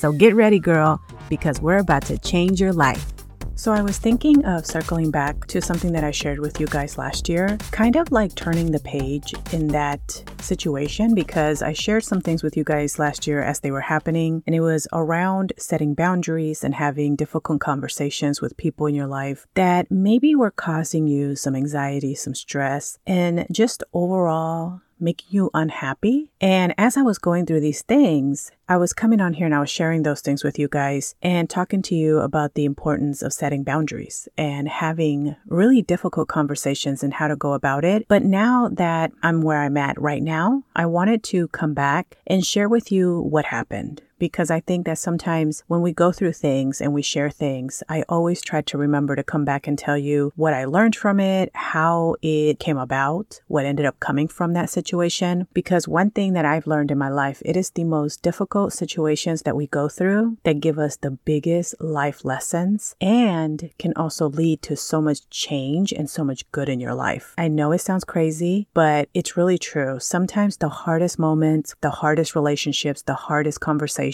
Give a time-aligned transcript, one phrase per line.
[0.00, 0.98] So get ready, girl,
[1.28, 3.12] because we're about to change your life.
[3.54, 6.96] So, I was thinking of circling back to something that I shared with you guys
[6.96, 10.00] last year, kind of like turning the page in that
[10.40, 14.42] situation because I shared some things with you guys last year as they were happening,
[14.46, 19.46] and it was around setting boundaries and having difficult conversations with people in your life
[19.52, 26.30] that maybe were causing you some anxiety, some stress, and just overall making you unhappy.
[26.40, 29.60] And as I was going through these things, I was coming on here and I
[29.60, 33.32] was sharing those things with you guys and talking to you about the importance of
[33.32, 38.06] setting boundaries and having really difficult conversations and how to go about it.
[38.08, 42.44] But now that I'm where I'm at right now, I wanted to come back and
[42.44, 46.80] share with you what happened because I think that sometimes when we go through things
[46.80, 50.32] and we share things, I always try to remember to come back and tell you
[50.36, 54.70] what I learned from it, how it came about, what ended up coming from that
[54.70, 55.48] situation.
[55.54, 59.42] Because one thing that I've learned in my life, it is the most difficult situations
[59.42, 64.60] that we go through that give us the biggest life lessons and can also lead
[64.62, 67.34] to so much change and so much good in your life.
[67.38, 69.98] I know it sounds crazy, but it's really true.
[69.98, 74.09] Sometimes the hardest moments, the hardest relationships, the hardest conversations,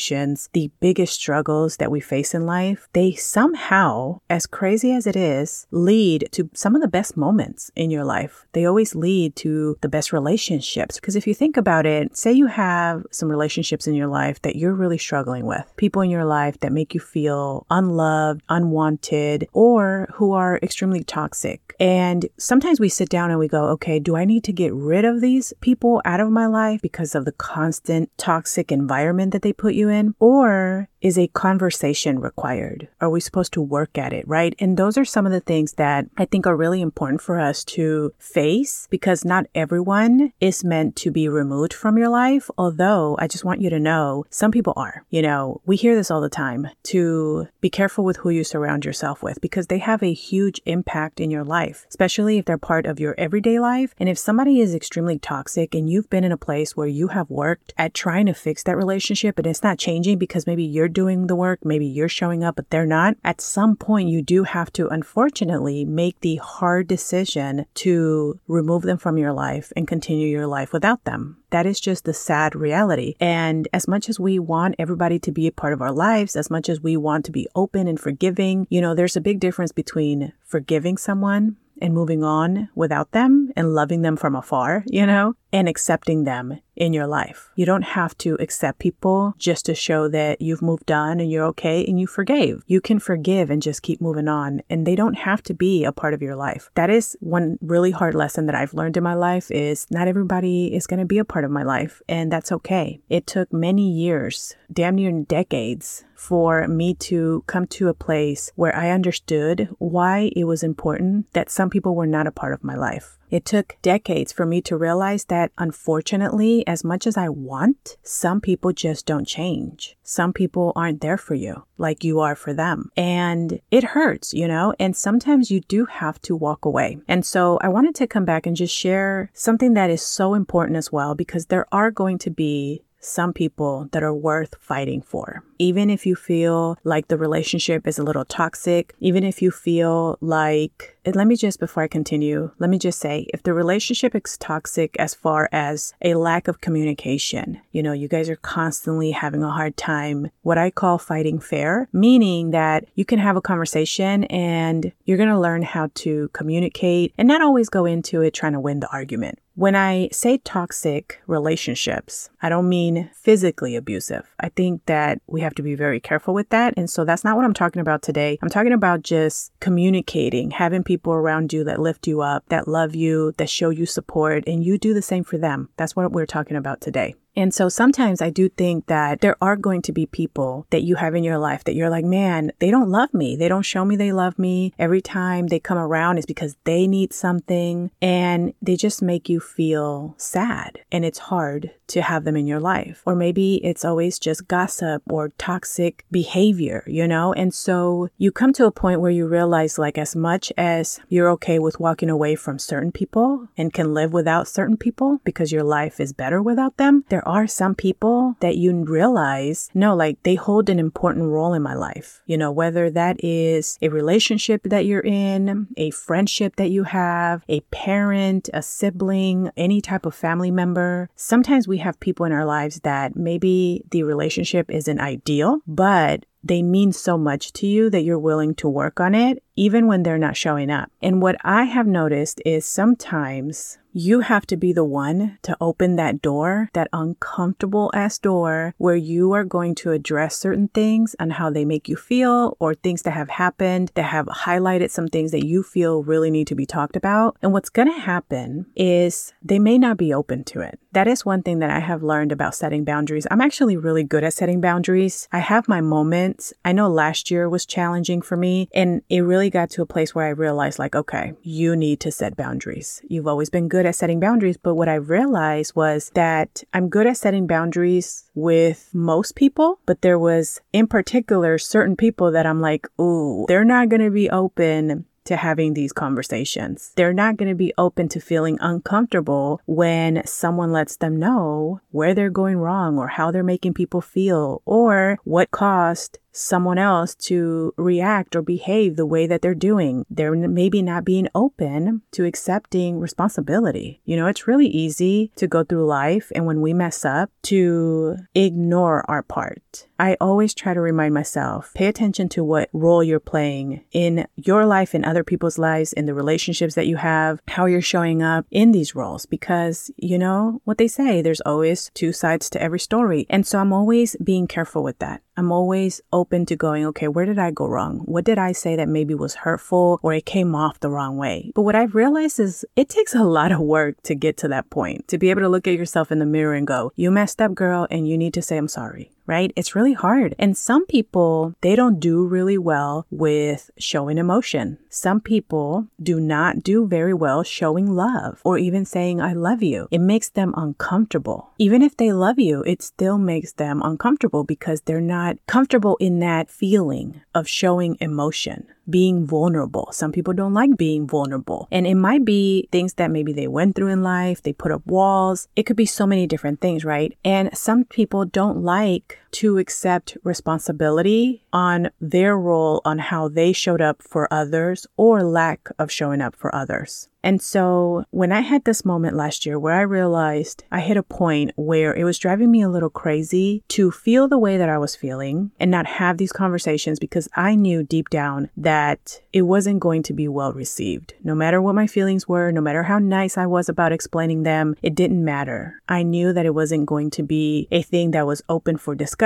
[0.53, 5.67] the biggest struggles that we face in life, they somehow, as crazy as it is,
[5.71, 8.47] lead to some of the best moments in your life.
[8.53, 10.97] They always lead to the best relationships.
[10.97, 14.43] Because if you think about it, say you have some relationships in your life life
[14.43, 19.47] that you're really struggling with, people in your life that make you feel unloved, unwanted,
[19.53, 21.75] or who are extremely toxic.
[21.79, 25.05] And sometimes we sit down and we go, okay, do I need to get rid
[25.05, 29.53] of these people out of my life because of the constant toxic environment that they
[29.53, 30.15] put you in?
[30.19, 32.89] Or is a conversation required?
[33.01, 34.57] Are we supposed to work at it, right?
[34.59, 37.63] And those are some of the things that I think are really important for us
[37.77, 42.51] to face because not everyone is meant to be removed from your life.
[42.59, 45.05] Although I just want you to know some people are.
[45.11, 48.85] You know, we hear this all the time to be careful with who you surround
[48.85, 52.85] yourself with because they have a huge impact in your life, especially if they're part
[52.85, 53.95] of your everyday life.
[53.99, 57.31] And if somebody is extremely toxic and you've been in a place where you have
[57.31, 61.27] worked at trying to fix that relationship and it's not changing because maybe you're doing
[61.27, 64.73] the work, maybe you're showing up, but they're not, at some point you do have
[64.75, 70.47] to, unfortunately, make the hard decision to remove them from your life and continue your
[70.47, 71.39] life without them.
[71.51, 73.15] That is just the sad reality.
[73.21, 76.51] And as much as we want everybody to be a part of our lives, as
[76.51, 79.73] much as we want to be open and forgiving, you know, there's a big difference
[79.73, 85.35] between forgiving someone and moving on without them and loving them from afar, you know,
[85.53, 87.51] and accepting them in your life.
[87.57, 91.47] You don't have to accept people just to show that you've moved on and you're
[91.47, 92.63] okay and you forgave.
[92.67, 95.93] You can forgive and just keep moving on and they don't have to be a
[95.93, 96.71] part of your life.
[96.75, 100.75] That is one really hard lesson that I've learned in my life is not everybody
[100.75, 103.01] is going to be a part of my life and that's okay.
[103.09, 108.75] It took many years, damn near decades for me to come to a place where
[108.75, 112.75] I understood why it was important that some people were not a part of my
[112.75, 113.19] life.
[113.29, 118.41] It took decades for me to realize that unfortunately, as much as I want, some
[118.41, 119.97] people just don't change.
[120.05, 122.91] Some people aren't there for you like you are for them.
[122.97, 126.99] And it hurts, you know, and sometimes you do have to walk away.
[127.09, 130.77] And so I wanted to come back and just share something that is so important
[130.77, 135.45] as well, because there are going to be some people that are worth fighting for.
[135.59, 140.19] Even if you feel like the relationship is a little toxic, even if you feel
[140.21, 144.37] like let me just, before I continue, let me just say if the relationship is
[144.39, 149.43] toxic as far as a lack of communication, you know, you guys are constantly having
[149.43, 154.25] a hard time, what I call fighting fair, meaning that you can have a conversation
[154.25, 158.55] and you're going to learn how to communicate and not always go into it trying
[158.55, 159.39] to win the argument.
[159.57, 164.35] When I say toxic relationships, I don't mean physically abusive.
[164.39, 166.75] I think that we have to be very careful with that.
[166.77, 168.39] And so that's not what I'm talking about today.
[168.43, 172.67] I'm talking about just communicating, having people people around you that lift you up, that
[172.67, 175.69] love you, that show you support, and you do the same for them.
[175.77, 177.15] That's what we're talking about today.
[177.37, 180.97] And so sometimes I do think that there are going to be people that you
[180.97, 183.37] have in your life that you're like, man, they don't love me.
[183.37, 184.73] They don't show me they love me.
[184.79, 189.39] Every time they come around is because they need something and they just make you
[189.39, 190.81] feel sad.
[190.91, 193.03] And it's hard to have them in your life.
[193.07, 197.33] Or maybe it's always just gossip or toxic behavior, you know?
[197.33, 201.31] And so you come to a point where you realize, like, as much as you're
[201.31, 205.63] okay with walking away from certain people and can live without certain people because your
[205.63, 210.35] life is better without them, there are some people that you realize, no, like they
[210.35, 212.23] hold an important role in my life.
[212.27, 217.45] You know, whether that is a relationship that you're in, a friendship that you have,
[217.49, 221.11] a parent, a sibling, any type of family member.
[221.17, 226.63] Sometimes we have people in our lives that maybe the relationship isn't ideal, but they
[226.63, 230.19] mean so much to you that you're willing to work on it, even when they're
[230.19, 230.91] not showing up.
[231.03, 235.97] And what I have noticed is sometimes you have to be the one to open
[235.97, 241.33] that door, that uncomfortable ass door where you are going to address certain things and
[241.33, 245.31] how they make you feel or things that have happened that have highlighted some things
[245.31, 247.39] that you feel really need to be talked about.
[247.41, 250.79] And what's going to happen is they may not be open to it.
[250.97, 253.27] That is one thing that I have learned about setting boundaries.
[253.31, 255.29] I'm actually really good at setting boundaries.
[255.31, 256.55] I have my moments.
[256.65, 260.15] I know last year was challenging for me and it really got to a place
[260.15, 263.03] where I realized like, okay, you need to set boundaries.
[263.07, 267.07] You've always been good at setting boundaries, but what I realized was that I'm good
[267.07, 272.63] at setting boundaries with most people, but there was in particular certain people that I'm
[272.63, 276.93] like, ooh, they're not going to be open to having these conversations.
[276.97, 282.15] They're not going to be open to feeling uncomfortable when someone lets them know where
[282.15, 287.73] they're going wrong or how they're making people feel or what caused someone else to
[287.77, 290.05] react or behave the way that they're doing.
[290.11, 294.01] They're maybe not being open to accepting responsibility.
[294.05, 298.17] You know, it's really easy to go through life and when we mess up to
[298.35, 299.87] ignore our part.
[299.99, 304.67] I always try to remind myself, pay attention to what role you're playing in your
[304.67, 308.45] life in other people's lives, in the relationships that you have, how you're showing up
[308.51, 309.25] in these roles.
[309.25, 313.27] Because, you know, what they say, there's always two sides to every story.
[313.31, 315.23] And so I'm always being careful with that.
[315.37, 317.99] I'm always open to going, okay, where did I go wrong?
[318.07, 321.53] What did I say that maybe was hurtful or it came off the wrong way?
[321.55, 324.71] But what I've realized is it takes a lot of work to get to that
[324.71, 327.43] point, to be able to look at yourself in the mirror and go, you messed
[327.43, 329.53] up, girl, and you need to say, I'm sorry right?
[329.57, 330.35] It's really hard.
[330.39, 334.79] And some people, they don't do really well with showing emotion.
[334.89, 339.89] Some people do not do very well showing love or even saying, I love you.
[339.91, 341.51] It makes them uncomfortable.
[341.59, 346.21] Even if they love you, it still makes them uncomfortable because they're not comfortable in
[346.21, 349.89] that feeling of showing emotion being vulnerable.
[349.93, 351.69] Some people don't like being vulnerable.
[351.71, 354.87] And it might be things that maybe they went through in life, they put up
[354.87, 355.49] walls.
[355.57, 357.17] It could be so many different things, right?
[357.25, 363.83] And some people don't like to accept responsibility on their role on how they showed
[363.83, 367.11] up for others or lack of showing up for others.
[367.23, 371.03] And so when I had this moment last year where I realized I hit a
[371.03, 374.79] point where it was driving me a little crazy to feel the way that I
[374.79, 379.81] was feeling and not have these conversations because I knew deep down that it wasn't
[379.81, 381.15] going to be well received.
[381.25, 384.77] No matter what my feelings were, no matter how nice I was about explaining them,
[384.81, 385.83] it didn't matter.
[385.89, 389.26] I knew that it wasn't going to be a thing that was open for discussion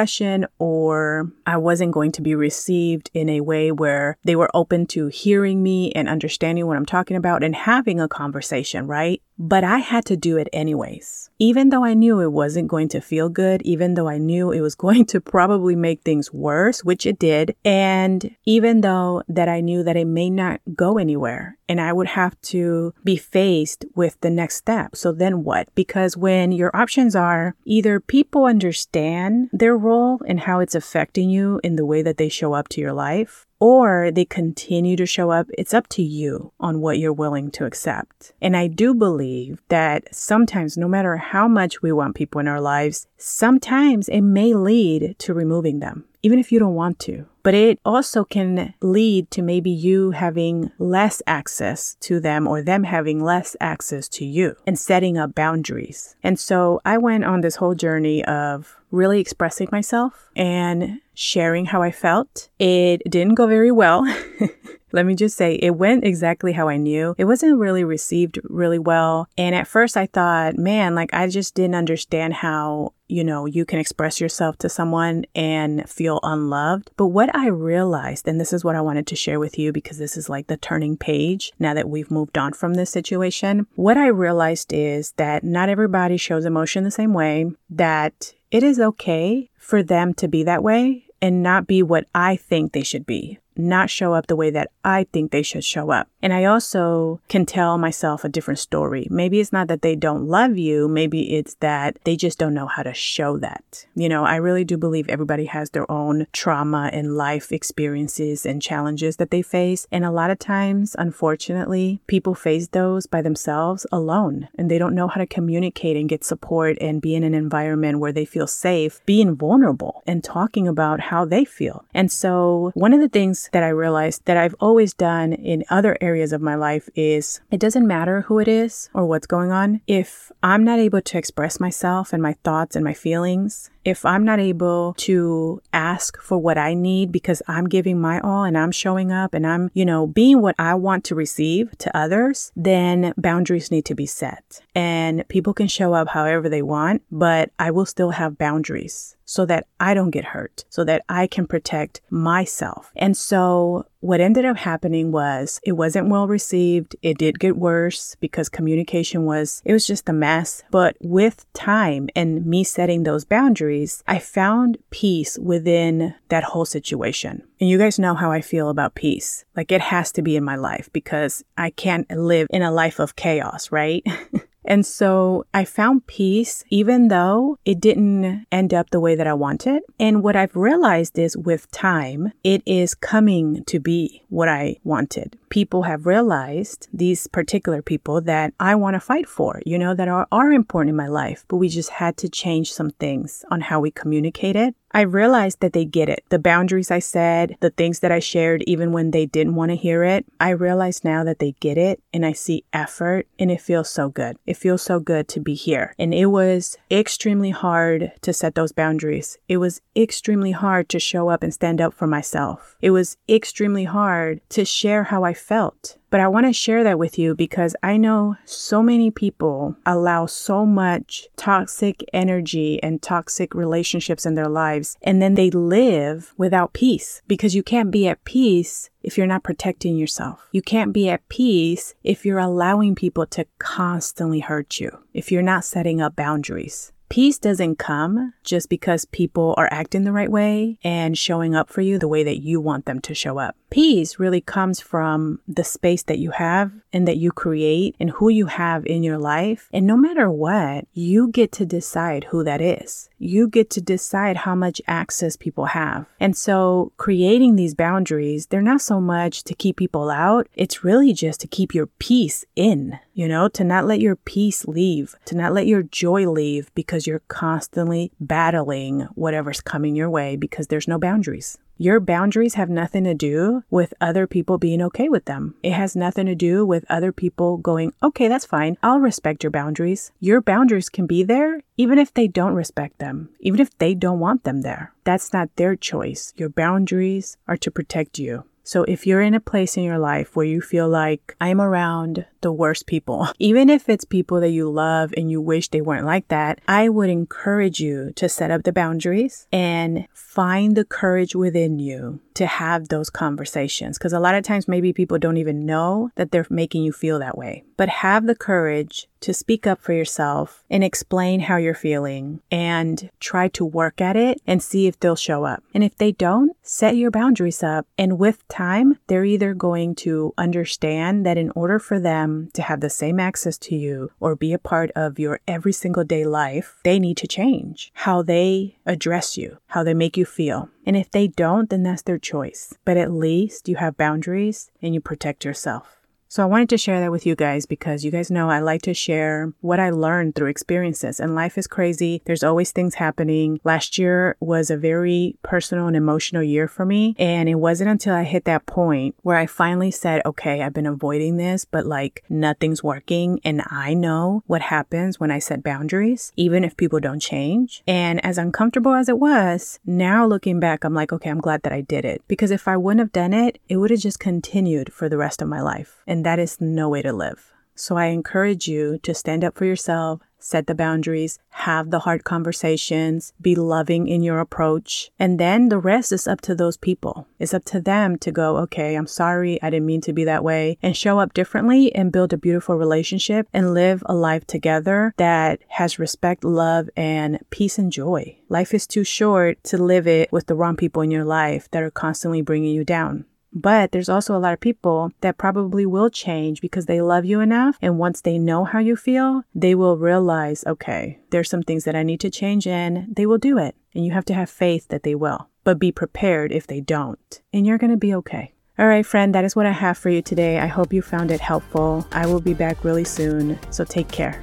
[0.59, 5.09] or I wasn't going to be received in a way where they were open to
[5.09, 9.23] hearing me and understanding what I'm talking about and having a conversation, right?
[9.43, 11.31] But I had to do it anyways.
[11.39, 14.61] Even though I knew it wasn't going to feel good, even though I knew it
[14.61, 19.63] was going to probably make things worse, which it did, and even though that I
[19.63, 24.21] knew that it may not go anywhere and I would have to be faced with
[24.21, 24.95] the next step.
[24.95, 25.75] So then what?
[25.75, 31.61] Because when your options are either people understand their role and how it's affecting you
[31.65, 35.31] in the way that they show up to your life, or they continue to show
[35.31, 38.33] up, it's up to you on what you're willing to accept.
[38.41, 42.61] And I do believe that sometimes, no matter how much we want people in our
[42.61, 47.27] lives, sometimes it may lead to removing them, even if you don't want to.
[47.43, 52.85] But it also can lead to maybe you having less access to them or them
[52.85, 56.17] having less access to you and setting up boundaries.
[56.23, 61.83] And so I went on this whole journey of really expressing myself and sharing how
[61.83, 62.49] I felt.
[62.59, 64.05] It didn't go very well.
[64.93, 67.15] Let me just say, it went exactly how I knew.
[67.17, 69.29] It wasn't really received really well.
[69.39, 73.65] And at first I thought, man, like I just didn't understand how you know, you
[73.65, 76.91] can express yourself to someone and feel unloved.
[76.97, 79.99] But what I realized, and this is what I wanted to share with you because
[79.99, 83.67] this is like the turning page now that we've moved on from this situation.
[83.75, 88.79] What I realized is that not everybody shows emotion the same way, that it is
[88.81, 93.07] okay for them to be that way and not be what I think they should
[93.07, 96.09] be not show up the way that I think they should show up.
[96.23, 99.07] And I also can tell myself a different story.
[99.11, 102.67] Maybe it's not that they don't love you, maybe it's that they just don't know
[102.67, 103.87] how to show that.
[103.95, 108.63] You know, I really do believe everybody has their own trauma and life experiences and
[108.63, 109.87] challenges that they face.
[109.91, 114.95] And a lot of times, unfortunately, people face those by themselves alone and they don't
[114.95, 118.47] know how to communicate and get support and be in an environment where they feel
[118.47, 121.85] safe being vulnerable and talking about how they feel.
[121.95, 125.97] And so, one of the things that I realized that I've always done in other
[126.01, 129.81] areas of my life is it doesn't matter who it is or what's going on.
[129.87, 134.25] If I'm not able to express myself and my thoughts and my feelings, if I'm
[134.25, 138.73] not able to ask for what I need because I'm giving my all and I'm
[138.73, 143.15] showing up and I'm, you know, being what I want to receive to others, then
[143.17, 144.61] boundaries need to be set.
[144.75, 149.47] And people can show up however they want, but I will still have boundaries so
[149.47, 152.91] that I don't get hurt, so that I can protect myself.
[152.97, 156.97] And so what ended up happening was it wasn't well received.
[157.03, 160.63] It did get worse because communication was, it was just a mess.
[160.71, 167.43] But with time and me setting those boundaries, I found peace within that whole situation.
[167.61, 169.45] And you guys know how I feel about peace.
[169.55, 172.99] Like it has to be in my life because I can't live in a life
[172.99, 174.05] of chaos, right?
[174.65, 179.35] And so I found peace even though it didn't end up the way that I
[179.35, 179.83] wanted.
[179.99, 185.39] And what I've realized is with time, it is coming to be what I wanted.
[185.49, 190.09] People have realized, these particular people, that I want to fight for, you know, that
[190.09, 193.61] are, are important in my life, but we just had to change some things on
[193.63, 196.25] how we communicated I realized that they get it.
[196.31, 199.77] The boundaries I said, the things that I shared, even when they didn't want to
[199.77, 203.61] hear it, I realize now that they get it and I see effort and it
[203.61, 204.37] feels so good.
[204.47, 205.95] It feels so good to be here.
[205.99, 209.39] And it was extremely hard to set those boundaries.
[209.49, 212.77] It was extremely hard to show up and stand up for myself.
[212.81, 215.97] It was extremely hard to share how I felt.
[216.11, 220.27] But I want to share that with you because I know so many people allow
[220.27, 226.73] so much toxic energy and toxic relationships in their lives, and then they live without
[226.73, 230.49] peace because you can't be at peace if you're not protecting yourself.
[230.51, 235.43] You can't be at peace if you're allowing people to constantly hurt you, if you're
[235.43, 236.93] not setting up boundaries.
[237.11, 241.81] Peace doesn't come just because people are acting the right way and showing up for
[241.81, 243.57] you the way that you want them to show up.
[243.69, 248.29] Peace really comes from the space that you have and that you create and who
[248.29, 249.69] you have in your life.
[249.73, 253.10] And no matter what, you get to decide who that is.
[253.23, 256.07] You get to decide how much access people have.
[256.19, 260.49] And so creating these boundaries, they're not so much to keep people out.
[260.55, 264.67] It's really just to keep your peace in, you know, to not let your peace
[264.67, 270.37] leave, to not let your joy leave because you're constantly battling whatever's coming your way
[270.37, 271.59] because there's no boundaries.
[271.83, 275.55] Your boundaries have nothing to do with other people being okay with them.
[275.63, 278.77] It has nothing to do with other people going, okay, that's fine.
[278.83, 280.13] I'll respect your boundaries.
[280.21, 284.21] Your boundaries can be there even if they don't respect them, even if they don't
[284.21, 284.93] want them there.
[285.05, 286.35] That's not their choice.
[286.37, 288.45] Your boundaries are to protect you.
[288.63, 292.27] So if you're in a place in your life where you feel like I'm around
[292.41, 296.07] the worst people, even if it's people that you love and you wish they weren't
[296.07, 301.35] like that, I would encourage you to set up the boundaries and find the courage
[301.35, 303.99] within you to have those conversations.
[303.99, 307.19] Because a lot of times, maybe people don't even know that they're making you feel
[307.19, 307.65] that way.
[307.77, 313.11] But have the courage to speak up for yourself and explain how you're feeling and
[313.21, 315.63] try to work at it and see if they'll show up.
[315.75, 317.87] And if they don't, set your boundaries up.
[317.99, 322.81] And with time, they're either going to understand that in order for them to have
[322.81, 326.81] the same access to you or be a part of your every single day life,
[326.85, 330.69] they need to change how they address you, how they make you feel.
[330.87, 332.75] And if they don't, then that's their choice.
[332.85, 336.00] But at least you have boundaries and you protect yourself.
[336.31, 338.83] So I wanted to share that with you guys because you guys know I like
[338.83, 342.23] to share what I learned through experiences and life is crazy.
[342.25, 343.59] There's always things happening.
[343.65, 347.17] Last year was a very personal and emotional year for me.
[347.19, 350.87] And it wasn't until I hit that point where I finally said, okay, I've been
[350.87, 353.41] avoiding this, but like nothing's working.
[353.43, 357.83] And I know what happens when I set boundaries, even if people don't change.
[357.89, 361.73] And as uncomfortable as it was, now looking back, I'm like, okay, I'm glad that
[361.73, 364.93] I did it because if I wouldn't have done it, it would have just continued
[364.93, 365.97] for the rest of my life.
[366.07, 367.51] And and that is no way to live.
[367.75, 372.25] So I encourage you to stand up for yourself, set the boundaries, have the hard
[372.25, 375.11] conversations, be loving in your approach.
[375.19, 377.27] And then the rest is up to those people.
[377.39, 380.45] It's up to them to go, okay, I'm sorry, I didn't mean to be that
[380.45, 385.15] way, and show up differently and build a beautiful relationship and live a life together
[385.17, 388.37] that has respect, love, and peace and joy.
[388.51, 391.83] Life is too short to live it with the wrong people in your life that
[391.83, 393.25] are constantly bringing you down.
[393.53, 397.41] But there's also a lot of people that probably will change because they love you
[397.41, 397.77] enough.
[397.83, 401.97] And once they know how you feel, they will realize, okay, there's some things that
[401.97, 403.75] I need to change and they will do it.
[403.95, 407.41] And you have to have faith that they will, but be prepared if they don't.
[407.53, 408.53] And you're going to be okay.
[408.79, 410.59] All right, friend, that is what I have for you today.
[410.59, 412.07] I hope you found it helpful.
[412.13, 413.59] I will be back really soon.
[413.71, 414.43] So take care.